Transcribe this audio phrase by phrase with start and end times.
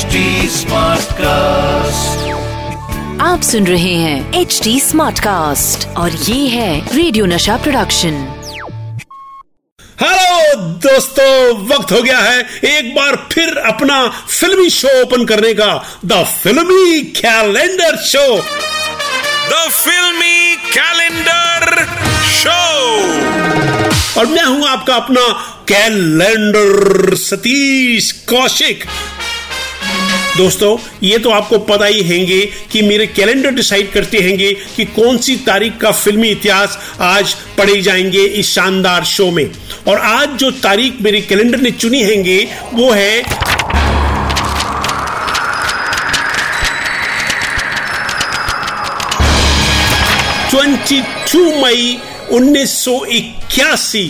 [0.00, 0.20] HD
[1.12, 2.28] cast
[3.22, 8.14] आप सुन रहे हैं एच डी स्मार्ट कास्ट और ये है रेडियो नशा प्रोडक्शन
[10.02, 10.54] हेलो
[10.86, 11.32] दोस्तों
[11.66, 12.40] वक्त हो गया है
[12.70, 13.98] एक बार फिर अपना
[14.28, 18.26] फिल्मी शो ओपन करने का। The filmy calendar show
[19.50, 21.84] the filmy calendar
[22.32, 22.60] show
[24.20, 25.28] और मैं हूँ आपका अपना
[25.68, 28.84] कैलेंडर सतीश कौशिक।
[30.40, 32.40] दोस्तों, ये तो आपको पता ही हैंगे
[32.72, 37.80] कि मेरे कैलेंडर डिसाइड करते हैंगे कि कौन सी तारीख का फिल्मी इतिहास आज पढ़े
[37.82, 39.50] जाएँगे इस शानदार शो में।
[39.88, 42.38] और आज जो तारीख मेरे कैलेंडर ने चुनी हैंगे,
[42.74, 43.22] वो है
[50.50, 51.00] ट्वेंटी
[51.32, 51.98] टू मई
[52.32, 54.08] उन्नीस सौ इक्यासी।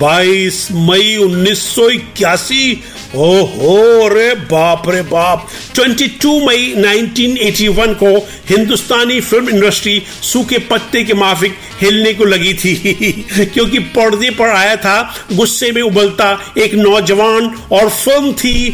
[0.00, 2.82] बाईस मई उन्नीस सौ इक्यासी।
[3.16, 8.16] ओहो रे बाप रे बाप। 22 मई 1981 को
[8.48, 12.74] हिंदुस्तानी फ़िल्म इंडस्ट्री सूखे पत्ते के माफिक हिलने को लगी थी,
[13.54, 18.68] क्योंकि पर्दे पर आया था, गुस्से में उबलता एक नौजवान और फ़िल्म थी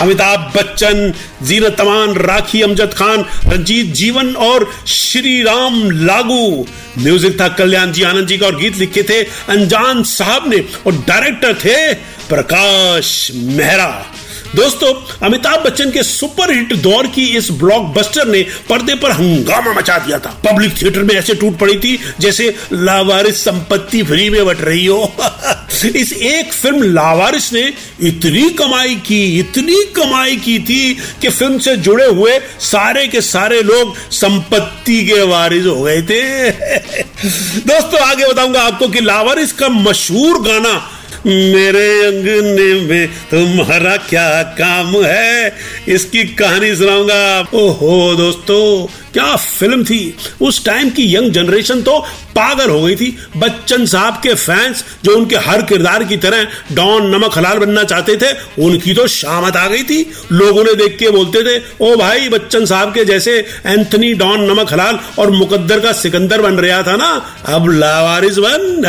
[0.00, 6.66] अमिताभ बच्चन जीनत अमान राखी अमजद खान, रंजीत जीवन और श्री राम लागू।
[6.98, 10.92] म्यूज़िक था कल्याण जी आनंद जी का और गीत लिखे थे। अनजान साहब ने और
[11.08, 14.06] डायरेक्टर थे प्रकाश मेहरा।
[14.54, 20.18] दोस्तों, अमिताभ बच्चन के सुपरहिट दौर की इस ब्लॉकबस्टर ने पर्दे पर हंगामा मचा दिया
[20.18, 24.86] था। पब्लिक थिएटर में ऐसे टूट पड़ी थी, जैसे लावारिस संपत्ति फ्री में बट रही
[24.86, 25.14] हो।
[25.96, 31.76] इस एक फ़िल्म लावारिस ने इतनी कमाई की, इतनी कमाई की थी कि फ़िल्म से
[31.76, 36.50] जुड़े हुए सारे के सारे लोग संपत्ति के वारिस हो गए थे।
[37.60, 40.93] दोस्तों, आगे बताऊँगा आपको कि लावारिस का मशहूर गाना
[41.26, 45.56] मेरे अंगने में तुम्हारा क्या काम है?
[45.88, 50.16] इसकी कहानी सुनाऊँगा। ओहो दोस्तों, क्या फ़िल्म थी?
[50.42, 51.98] उस टाइम की यंग जनरेशन तो
[52.30, 57.14] पागल हो गई थी। बच्चन साहब के फैंस जो उनके हर किरदार की तरह डॉन
[57.14, 58.32] नमक हलाल बनना चाहते थे,
[58.62, 62.66] उनकी तो शामत आ गई थी। लोग उन्हें देख के बोलते थे, ओ भाई, बच्चन
[62.66, 67.36] साहब के जैसे एंथनी, डॉन नमक हलाल और मुकद्दर का सिकंदर बन रहा था ना?
[67.44, 68.80] अब लावारिस बन।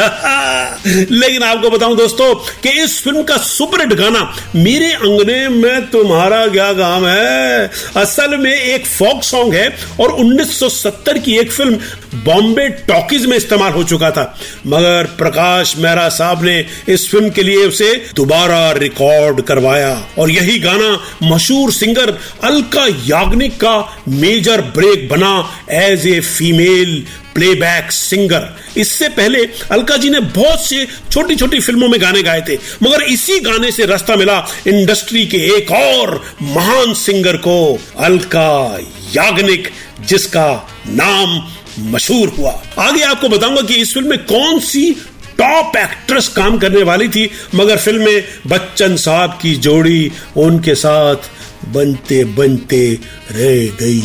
[1.11, 6.73] लेकिन आपको बताऊँ दोस्तों कि इस फ़िल्म का सुपरहिट गाना मेरे अंगने में तुम्हारा क्या
[6.73, 7.71] काम है?
[7.97, 9.67] असल में एक फोक सॉन्ग है
[9.99, 11.77] और 1970 की एक फ़िल्म
[12.25, 14.23] बॉम्बे टॉकीज में इस्तेमाल हो चुका था।
[14.67, 16.57] मगर प्रकाश मेहरा साहब ने
[16.89, 23.55] इस फ़िल्म के लिए उसे दोबारा रिकॉर्ड करवाया। और यही गाना मशहूर सिंगर अलका याग्निक
[23.55, 23.77] का
[24.07, 25.33] मेजर ब्रेक बना
[25.71, 27.03] as a female
[27.35, 28.47] playback singer
[28.77, 29.39] इससे पहले
[29.71, 33.71] अलका जी ने बहुत से छोटी छोटी फ़िल्मों में गाने गाए थे। मगर इसी गाने
[33.71, 34.37] से रास्ता मिला
[34.67, 38.79] इंडस्ट्री के एक और महान सिंगर को, अलका
[39.15, 39.69] याग्निक,
[40.07, 40.47] जिसका
[40.87, 41.37] नाम
[41.79, 44.91] मशहूर हुआ। आगे आपको बताऊँगा कि इस फ़िल्म में कौन सी
[45.37, 51.29] टॉप एक्ट्रेस काम करने वाली थी, मगर फ़िल्म में बच्चन साहब की जोड़ी उनके साथ
[51.67, 52.99] बनते बनते
[53.31, 54.01] रह गई।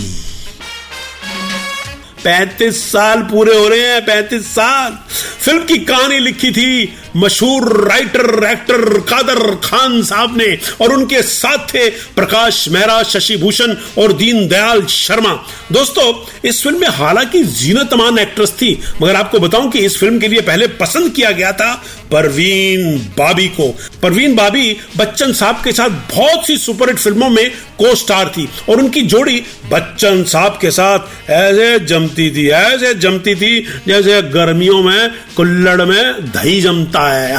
[2.24, 4.98] पैंतीस साल पूरे हो रहे हैं, पैंतीस साल।
[5.40, 10.46] फ़िल्म की कहानी लिखी थी मशहूर राइटर एक्टर कादर खान साहब ने
[10.80, 15.32] और उनके साथ थे प्रकाश मेहरा शशि भूषण और दीन दयाल शर्मा।
[15.72, 16.12] दोस्तों,
[16.48, 20.28] इस फ़िल्म में हालाँकि जीनत अमान एक्ट्रेस थी, मगर आपको बताऊँ कि इस फ़िल्म के
[20.28, 21.72] लिए पहले पसंद किया गया था
[22.12, 23.68] परवीन बाबी को।
[24.02, 28.78] परवीन बाबी बच्चन साहब के साथ बहुत सी सुपरहिट फ़िल्मों में को स्टार थी और
[28.78, 35.10] उनकी जोड़ी बच्चन साहब के साथ, ऐसे जमती थी, ऐसे जमती थी जैसे गर्मियों में,
[35.36, 37.36] कुल्लड़ में दही जमता है।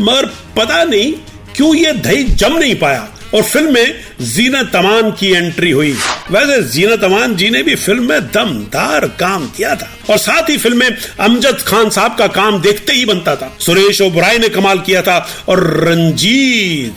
[0.00, 1.12] मगर पता नहीं
[1.56, 5.96] क्यों ये दही जम नहीं पाया। और फ़िल्म में जीना तमान की एंट्री हुई।
[6.30, 10.56] वैसे जीना तमान जी ने भी फ़िल्म में दमदार काम किया था। और साथ ही
[10.56, 14.78] फ़िल्म में अमजद खान साहब का काम देखते ही बनता था। सुरेश ओबराय ने कमाल
[14.78, 16.96] किया था। और रंजीत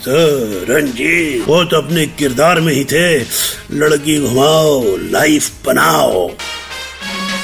[0.70, 3.20] रंजीत, वो तो अपने किरदार में ही थे।
[3.72, 6.32] लड़की घुमाओ, लाइफ बनाओ।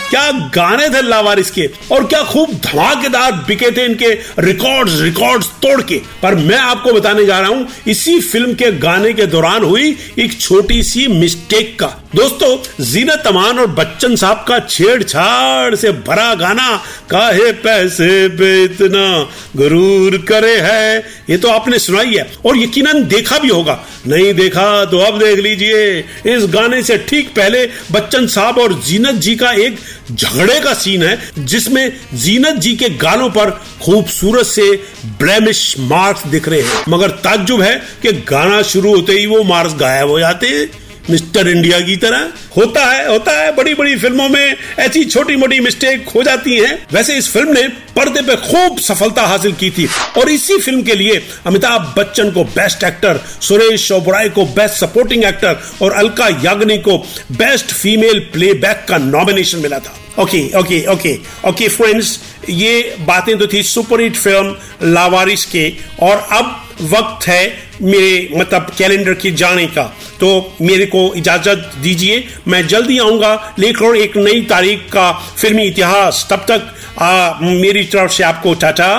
[0.10, 4.10] क्या गाने थे लावारिस के और क्या खूब धमाकेदार बिके थे इनके
[4.42, 9.14] रिकॉर्ड्स रिकॉर्ड्स तोड़ के। पर मैं आपको बताने जा रहा हूँ, इसी फ़िल्म के गाने
[9.14, 14.60] के दौरान हुई एक छोटी सी मिस्टेक का। दोस्तों जीनत अमान और बच्चन साहब का
[14.60, 16.76] छेड़छाड़ से भरा गाना,
[17.10, 19.08] काहे पैसे पे इतना
[19.56, 20.98] गुरूर करे है?
[21.30, 25.40] ये तो आपने सुनाई है और यकीनन देखा भी होगा। नहीं देखा तो अब देख
[25.40, 25.98] लीजिए,
[26.28, 29.80] इस गाने से ठीक पहले बच्चन साहब और जीनत जी का एक
[30.12, 33.50] झगड़े का सीन है, जिसमें जीनत जी के गालों पर
[33.82, 34.72] खूबसूरत से
[35.06, 39.76] ब्लेमिश मार्क्स दिख रहे हैं। मगर ताज्जुब है कि गाना शुरू होते ही वो मार्क्स
[39.76, 44.28] गायब हो जाते हैं। मिस्टर इंडिया की तरह होता है होता है। बड़ी बड़ी फ़िल्मों
[44.30, 48.80] में ऐसी छोटी मोटी मिस्टेक हो जाती हैं। वैसे इस फ़िल्म ने पर्दे पे खूब
[48.80, 49.88] सफलता हासिल की थी।
[50.18, 55.24] और इसी फ़िल्म के लिए अमिताभ बच्चन को बेस्ट एक्टर सुरेश ओबराय को बेस्ट सपोर्टिंग
[55.24, 56.98] एक्टर और अलका याग्निक को
[57.34, 61.18] बेस्ट फीमेल प्लेबैक का नॉमिनेशन मिला था। Okay okay okay
[61.48, 62.20] okay friends
[62.50, 65.70] ये बातें तो थी सुपर हिट फ़िल्म लावारिस के।
[66.02, 67.46] और अब वक्त है
[67.82, 69.84] मेरे मतलब कैलेंडर के जाने का।
[70.20, 70.30] तो
[70.62, 76.46] मेरे को इजाज़त दीजिए मैं जल्दी आऊँगा। लेकर एक नई तारीख का फिल्मी इतिहास। तब
[76.52, 78.90] तक आ, मेरी तरफ़ से आपको टाटा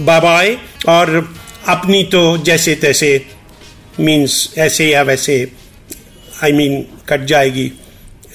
[0.00, 0.56] बाय बाय
[0.88, 1.34] और
[1.68, 3.10] अपनी तो जैसे तैसे
[4.00, 5.36] मीन्स ऐसे या वैसे
[6.44, 7.70] आई मीन कट जाएगी।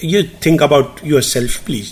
[0.04, 1.92] You think about yourself please